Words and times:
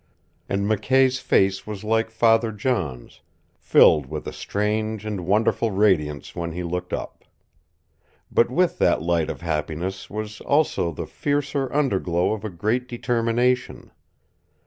And 0.49 0.65
McKay's 0.65 1.19
face 1.19 1.67
was 1.67 1.83
like 1.83 2.09
Father 2.09 2.51
John's, 2.51 3.21
filled 3.59 4.07
with 4.07 4.25
a 4.27 4.33
strange 4.33 5.05
and 5.05 5.27
wonderful 5.27 5.69
radiance 5.69 6.35
when 6.35 6.53
he 6.53 6.63
looked 6.63 6.91
up. 6.91 7.23
But 8.31 8.49
with 8.49 8.79
that 8.79 9.03
light 9.03 9.29
of 9.29 9.41
happiness 9.41 10.09
was 10.09 10.41
also 10.41 10.91
the 10.91 11.05
fiercer 11.05 11.71
underglow 11.71 12.33
of 12.33 12.43
a 12.43 12.49
great 12.49 12.87
determination. 12.87 13.91